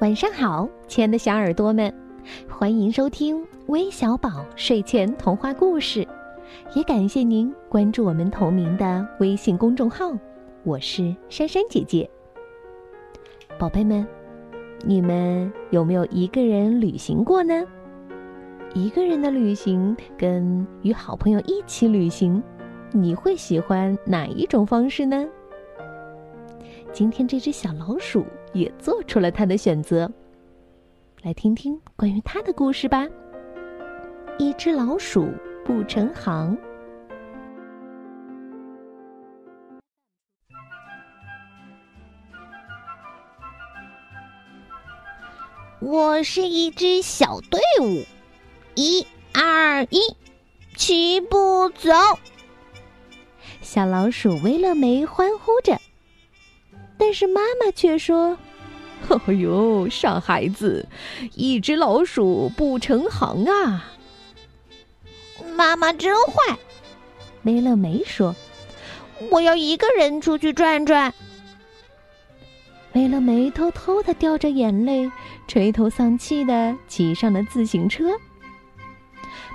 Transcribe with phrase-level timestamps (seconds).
[0.00, 1.92] 晚上好，亲爱的小耳朵们，
[2.50, 6.06] 欢迎收听微小宝睡前童话故事，
[6.74, 10.10] 也感谢您关注我们同名的微信公众号。
[10.64, 12.10] 我是珊珊姐姐。
[13.56, 14.04] 宝贝们，
[14.84, 17.64] 你们有没有一个人旅行过呢？
[18.74, 22.42] 一个人的旅行跟与好朋友一起旅行，
[22.90, 25.24] 你会喜欢哪一种方式呢？
[26.92, 30.10] 今天这只小老鼠也做出了他的选择。
[31.22, 33.06] 来听听关于他的故事吧。
[34.38, 35.30] 一只老鼠
[35.64, 36.56] 不成行。
[45.80, 48.02] 我是一支小队伍，
[48.74, 49.98] 一、二、一，
[50.76, 51.90] 齐步走。
[53.60, 55.78] 小老鼠威乐梅欢呼着。
[56.96, 58.38] 但是妈妈却说
[59.26, 60.86] ：“哎呦，傻孩子，
[61.34, 63.84] 一只老鼠不成行啊！”
[65.56, 66.56] 妈妈真坏，
[67.42, 68.34] 梅乐梅说
[69.30, 71.12] ：“我要一个人出去转转。”
[72.92, 75.10] 梅乐梅偷偷的掉着眼泪，
[75.48, 78.10] 垂头丧气的骑上了自行车。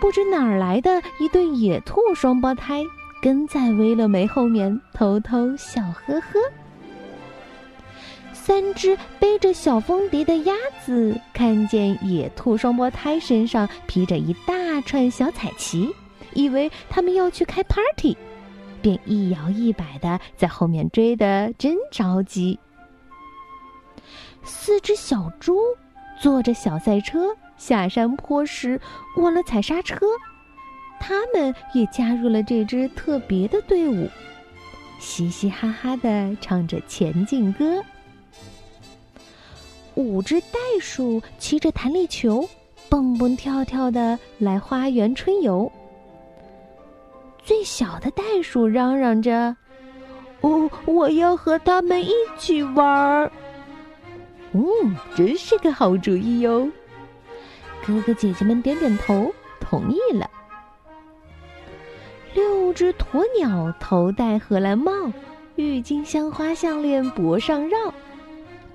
[0.00, 2.82] 不知哪儿来的一对野兔双胞胎，
[3.20, 6.38] 跟在威乐梅后面，偷偷笑呵呵。
[8.46, 10.52] 三只背着小风笛的鸭
[10.84, 15.90] 子看见野兔双胞胎身上披着一大串小彩旗，
[16.34, 18.14] 以为他们要去开 party，
[18.82, 22.58] 便一摇一摆的在后面追得真着急。
[24.42, 25.58] 四只小猪
[26.20, 28.78] 坐着小赛车下山坡时
[29.16, 30.04] 忘了踩刹车，
[31.00, 34.06] 他们也加入了这支特别的队伍，
[35.00, 37.82] 嘻嘻哈哈的唱着前进歌。
[39.94, 42.48] 五只袋鼠骑着弹力球，
[42.88, 45.70] 蹦蹦跳跳的来花园春游。
[47.44, 49.54] 最小的袋鼠嚷嚷着
[50.40, 53.30] ：“哦，我要和他们一起玩儿。”
[54.52, 54.62] 嗯，
[55.16, 56.68] 真是个好主意哟！
[57.86, 60.30] 哥哥姐姐们点点头，同意了。
[62.32, 64.92] 六只鸵鸟头戴荷兰帽，
[65.56, 67.92] 郁金香花项链脖上绕。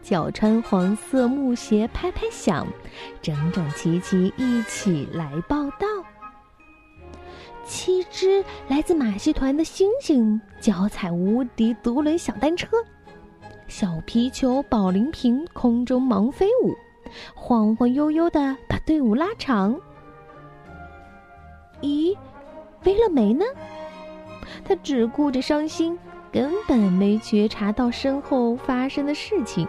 [0.10, 2.66] 脚穿黄色木鞋，拍拍响，
[3.22, 5.86] 整整齐齐一起来报道。
[7.64, 12.70] 七只来自马戏团的猩猩，脚踩无敌独轮小单车，
[13.68, 16.74] 小皮球、保龄瓶空中忙飞舞，
[17.36, 19.80] 晃晃悠悠的把队伍拉长。
[21.82, 22.18] 咦，
[22.84, 23.46] 威乐梅呢？
[24.66, 26.00] 他只顾着伤心，
[26.32, 29.68] 根本没觉察到身后发生的事情。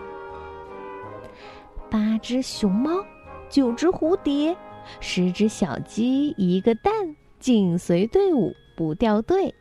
[1.91, 3.05] 八只熊猫，
[3.49, 4.57] 九只蝴蝶，
[5.01, 6.93] 十只小鸡，一个蛋，
[7.41, 9.53] 紧随队伍不掉队。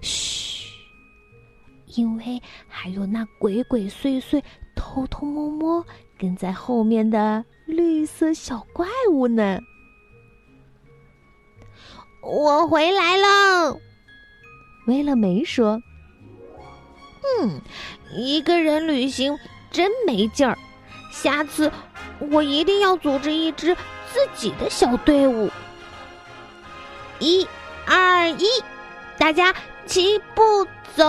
[0.00, 0.66] 嘘，
[1.96, 4.42] 因为还有那鬼鬼祟祟、
[4.74, 5.84] 偷偷摸摸
[6.16, 9.58] 跟在后面的绿色小怪物呢。
[12.22, 13.78] 我回来了，
[14.86, 15.80] 威乐梅说
[17.42, 17.60] ：“嗯，
[18.16, 19.36] 一个人旅行
[19.70, 20.56] 真没劲儿。”
[21.10, 21.70] 下次
[22.18, 23.74] 我一定要组织一支
[24.06, 25.50] 自己的小队伍。
[27.18, 27.46] 一、
[27.86, 28.44] 二、一，
[29.18, 29.52] 大家
[29.86, 30.42] 齐步
[30.94, 31.04] 走。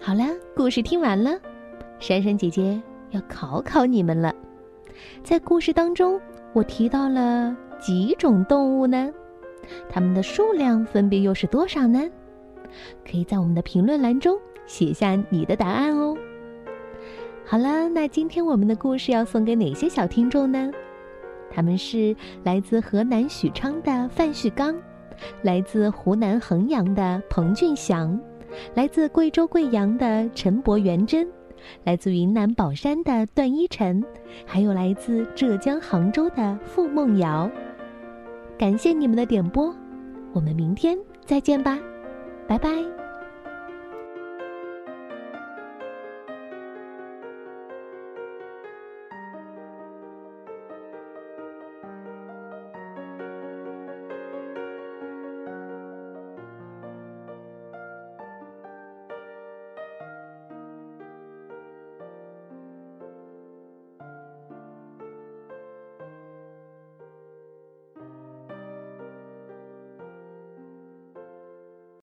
[0.00, 0.24] 好了，
[0.54, 1.38] 故事听完了，
[1.98, 2.80] 珊珊姐姐
[3.10, 4.34] 要考考你们了。
[5.22, 6.20] 在故事当中，
[6.54, 9.12] 我提到了几种动物呢？
[9.90, 12.08] 它们的数量分别又是多少呢？
[13.04, 16.16] 可以在我们的评论栏中写下你的答案哦。
[17.44, 20.70] 好了，那今天我们的故事要送给哪些小听众呢？
[21.50, 22.14] 他们是
[22.44, 24.76] 来自河南许昌的范旭刚，
[25.40, 28.20] 来自湖南衡阳的彭俊祥，
[28.74, 31.26] 来自贵州贵阳的陈博元珍，
[31.84, 34.04] 来自云南保山的段一晨，
[34.44, 37.50] 还有来自浙江杭州的付梦瑶。
[38.58, 39.74] 感谢你们的点播，
[40.34, 41.78] 我们明天再见吧。
[42.48, 43.07] 拜拜。